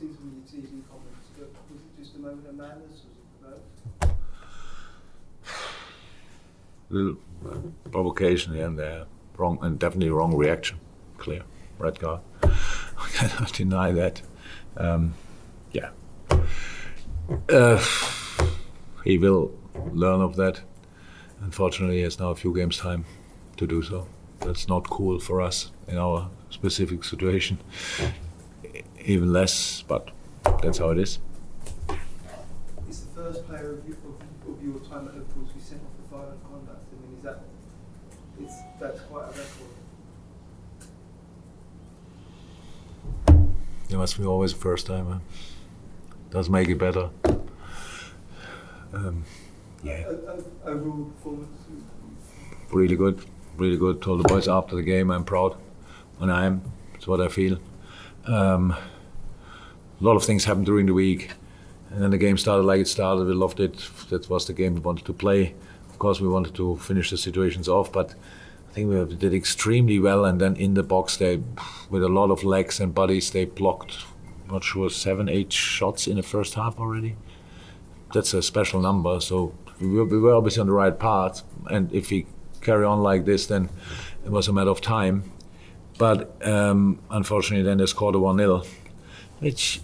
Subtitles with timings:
[0.00, 1.28] the red card of season when you teasing comments?
[1.70, 3.02] Was it just a moment of madness?
[3.42, 4.12] Was it
[6.92, 7.56] little uh,
[7.90, 10.78] provocation here and there, wrong and definitely wrong reaction.
[11.18, 11.42] Clear,
[11.78, 12.20] red card.
[12.42, 14.22] I cannot deny that.
[14.76, 15.14] Um,
[15.72, 15.90] yeah,
[17.48, 17.82] uh,
[19.04, 19.52] he will
[19.92, 20.60] learn of that.
[21.40, 23.04] Unfortunately, he has now a few games time
[23.56, 24.06] to do so.
[24.40, 27.58] That's not cool for us in our specific situation.
[29.04, 30.10] Even less, but
[30.62, 31.18] that's how it is.
[32.88, 35.80] It's the first player of, you, of, of your time at Liverpool to be sent
[35.82, 36.86] off for violent conduct.
[36.92, 37.40] I mean, is that
[38.40, 39.72] it's that's quite a record.
[43.90, 45.06] It must be always the first time.
[45.06, 45.18] Huh?
[46.30, 47.10] Does make it better.
[48.94, 49.24] Um,
[49.82, 50.04] yeah.
[50.64, 51.58] Overall performance.
[52.70, 53.24] really good,
[53.56, 54.00] really good.
[54.00, 55.56] Told the boys after the game, I'm proud,
[56.20, 56.62] and I am.
[56.94, 57.58] It's what I feel.
[58.26, 58.76] Um,
[60.02, 61.30] a lot of things happened during the week,
[61.90, 63.24] and then the game started like it started.
[63.24, 63.88] We loved it.
[64.10, 65.54] That was the game we wanted to play.
[65.90, 68.14] Of course, we wanted to finish the situations off, but
[68.68, 70.24] I think we did extremely well.
[70.24, 71.40] And then in the box, they,
[71.88, 73.98] with a lot of legs and bodies, they blocked.
[74.50, 77.14] Not sure seven, eight shots in the first half already.
[78.12, 79.20] That's a special number.
[79.20, 82.26] So we were, we were obviously on the right path, and if we
[82.60, 83.68] carry on like this, then
[84.24, 85.30] it was a matter of time.
[85.96, 88.64] But um, unfortunately, then they scored a 1 0,
[89.38, 89.80] which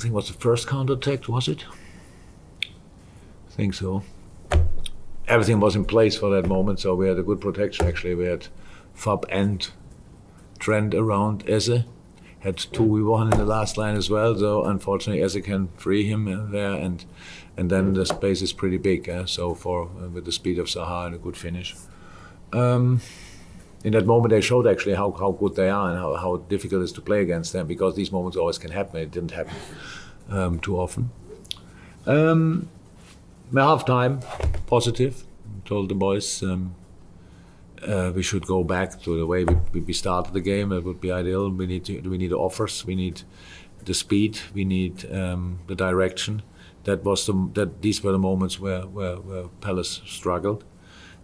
[0.00, 1.66] I think was the first counter attack, was it?
[2.62, 4.02] I think so.
[5.28, 8.14] Everything was in place for that moment, so we had a good protection actually.
[8.14, 8.48] We had
[8.94, 9.68] Fab and
[10.58, 11.84] Trent around Eze.
[12.38, 16.06] Had two we won in the last line as well, so unfortunately Eze can free
[16.06, 17.04] him there, and
[17.58, 19.06] and then the space is pretty big.
[19.06, 21.76] Uh, so for uh, with the speed of Zaha and a good finish.
[22.54, 23.02] Um,
[23.84, 26.82] in that moment, they showed actually how, how good they are and how, how difficult
[26.82, 29.00] it is to play against them because these moments always can happen.
[29.00, 29.56] It didn't happen
[30.28, 31.10] um, too often.
[32.06, 32.68] Um,
[33.54, 34.20] half time,
[34.66, 35.24] positive.
[35.64, 36.74] Told the boys um,
[37.86, 40.72] uh, we should go back to the way we, we started the game.
[40.72, 41.50] It would be ideal.
[41.50, 42.84] We need to, we need offers.
[42.84, 43.22] We need
[43.84, 44.40] the speed.
[44.54, 46.42] We need um, the direction.
[46.84, 50.64] That was the that these were the moments where where, where Palace struggled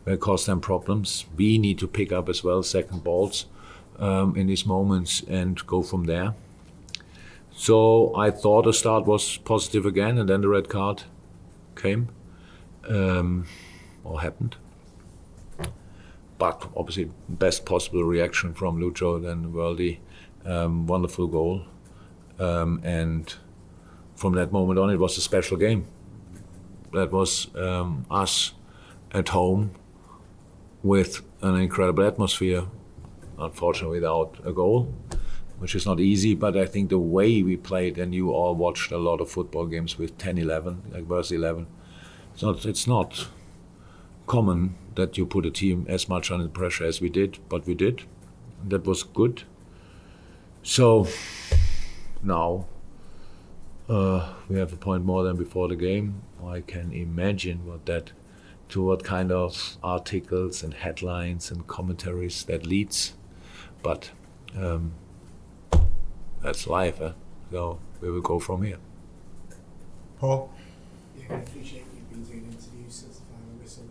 [0.07, 1.27] where caused them problems.
[1.37, 3.47] We need to pick up as well second balls
[3.99, 6.35] um, in these moments and go from there.
[7.51, 11.03] So I thought the start was positive again, and then the red card
[11.75, 12.11] came
[12.89, 13.47] um,
[14.05, 14.55] or happened.
[16.39, 19.99] But obviously, best possible reaction from Lucho, then Worldy,
[20.45, 21.63] um, wonderful goal,
[22.39, 23.35] um, and
[24.15, 25.87] from that moment on, it was a special game.
[26.93, 28.53] That was um, us
[29.13, 29.73] at home
[30.87, 32.65] with an incredible atmosphere,
[33.39, 34.95] unfortunately without a goal,
[35.59, 38.93] which is not easy, but I think the way we played, and you all watched
[38.93, 41.67] a lot of football games with 10 11, like versus 11,
[42.33, 43.29] it's not, it's not
[44.27, 47.75] common that you put a team as much under pressure as we did, but we
[47.75, 48.03] did.
[48.65, 49.45] That was good.
[50.63, 51.07] So
[52.23, 52.67] now
[53.89, 56.23] uh, we have a point more than before the game.
[56.45, 58.13] I can imagine what that
[58.69, 63.15] to what kind of articles and headlines and commentaries that leads.
[63.83, 64.11] But
[64.59, 64.93] um,
[66.43, 67.13] that's life, eh?
[67.53, 68.79] so we will go from here.
[70.19, 70.51] Paul?
[71.19, 73.85] Yeah, I appreciate you've been doing interviews since the final whistle.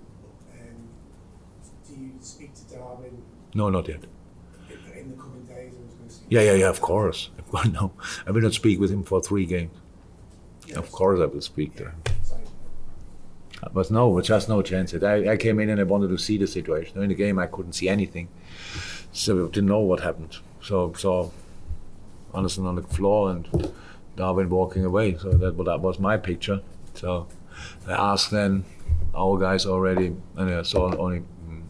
[0.53, 0.89] Um,
[1.87, 3.21] do you speak to Darwin
[3.53, 4.03] No, not yet.
[4.03, 5.73] in- in the coming days?
[5.79, 6.21] I was going to say.
[6.29, 7.29] Yeah, yeah, yeah, of course.
[7.71, 7.91] no,
[8.27, 9.71] I will not speak with him for three games.
[10.75, 12.01] Of course, I will speak to him.
[13.73, 14.93] But no, just no chance.
[14.93, 17.01] I, I came in and I wanted to see the situation.
[17.01, 18.29] In the game, I couldn't see anything,
[19.11, 20.37] so didn't know what happened.
[20.61, 21.29] So saw
[22.33, 23.71] Andersen on the floor and
[24.15, 25.17] Darwin walking away.
[25.17, 26.61] So that, that was my picture.
[26.93, 27.27] So
[27.87, 28.65] I asked then
[29.15, 31.63] our guys already, and I saw only, mm,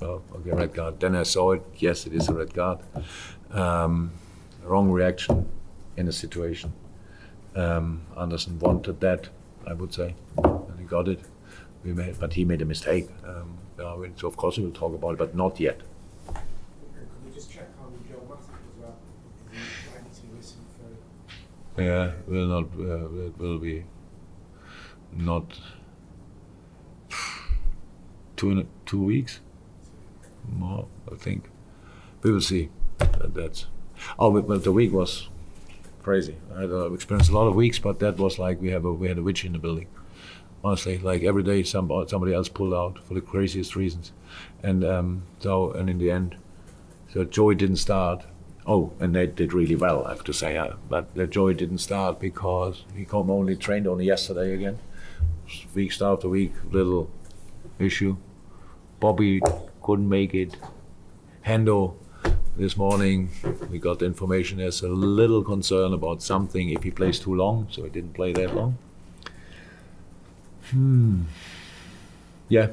[0.00, 1.00] well, okay, red card.
[1.00, 1.62] Then I saw it.
[1.76, 2.78] Yes, it is a red card.
[3.50, 4.12] Um,
[4.62, 5.48] wrong reaction
[5.96, 6.72] in the situation.
[7.54, 9.28] Um, Andersen wanted that,
[9.66, 11.20] I would say, and he got it.
[11.86, 13.08] We made, but he made a mistake.
[13.24, 13.58] Um.
[14.16, 15.82] So of course we will talk about it, but not yet.
[16.26, 18.96] And could we just check on Joel Matip as well?
[19.52, 20.66] Is he likely to be listened
[21.76, 21.82] for?
[21.82, 22.64] Yeah, will not.
[22.76, 23.84] Uh, it will be
[25.12, 25.60] not
[28.36, 29.40] two in a, two weeks
[30.48, 30.88] more.
[31.12, 31.50] I think
[32.22, 32.70] we will see.
[32.98, 33.66] That, that's
[34.18, 35.28] oh, but, but the week was
[36.02, 36.36] crazy.
[36.56, 38.92] I had uh, experienced a lot of weeks, but that was like we have a
[38.92, 39.86] we had a witch in the building.
[40.66, 44.10] Honestly, like every day, some somebody else pulled out for the craziest reasons,
[44.64, 46.34] and um, so and in the end,
[47.12, 48.24] so joy didn't start.
[48.66, 50.56] Oh, and they did really well, I have to say.
[50.56, 54.80] Uh, but the Joey didn't start because he come only trained only yesterday again.
[55.72, 57.12] Week after week, little
[57.78, 58.16] issue.
[58.98, 59.40] Bobby
[59.84, 60.56] couldn't make it.
[61.46, 61.94] Hendo,
[62.56, 63.30] this morning,
[63.70, 67.68] we got the information there's a little concern about something if he plays too long,
[67.70, 68.78] so he didn't play that long.
[70.70, 71.22] Hmm.
[72.48, 72.68] Yeah,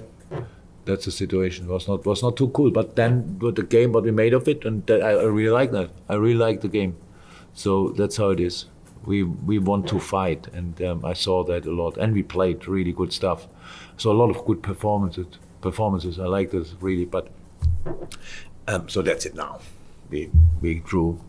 [0.85, 1.67] that's the situation.
[1.67, 2.71] was not was not too cool.
[2.71, 5.51] But then with the game, what we made of it, and that, I, I really
[5.51, 5.89] like that.
[6.09, 6.95] I really like the game.
[7.53, 8.65] So that's how it is.
[9.05, 11.97] We we want to fight, and um, I saw that a lot.
[11.97, 13.47] And we played really good stuff.
[13.97, 15.27] So a lot of good performances.
[15.61, 16.19] Performances.
[16.19, 17.05] I like this really.
[17.05, 17.29] But
[18.67, 19.59] um, so that's it now.
[20.09, 20.29] We
[20.61, 21.19] we drew.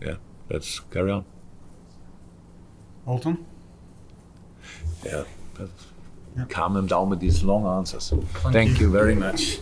[0.00, 0.16] Yeah,
[0.50, 1.24] let's carry on.
[3.06, 3.44] Alton?
[5.04, 5.86] Yeah, that's,
[6.48, 8.12] calm them down with these long answers.
[8.52, 9.58] Thank, you very much.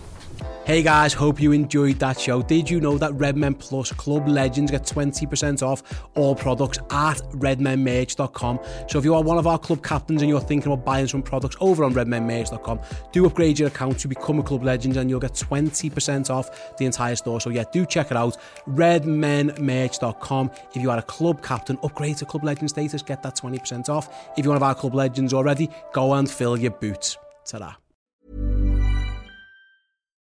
[0.71, 2.43] Hey guys, hope you enjoyed that show.
[2.43, 5.83] Did you know that Redmen Plus Club Legends get 20% off
[6.15, 8.61] all products at redmenmerch.com?
[8.87, 11.23] So if you are one of our club captains and you're thinking about buying some
[11.23, 12.79] products over on redmenmerch.com,
[13.11, 16.87] do upgrade your account to become a club legend and you'll get 20% off the
[16.87, 17.41] entire store.
[17.41, 18.37] So yeah, do check it out.
[18.69, 20.51] redmenmerch.com.
[20.73, 24.09] If you are a club captain, upgrade to club legend status, get that 20% off.
[24.37, 27.19] If you're one of our club legends already, go and fill your boots.
[27.45, 27.73] Ta-da.